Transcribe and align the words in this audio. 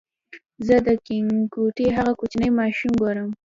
زه 0.67 0.75
د 0.87 0.89
کینټکي 1.05 1.87
هغه 1.97 2.13
کوچنی 2.19 2.49
ماشوم 2.59 2.91
ګورم. 3.01 3.29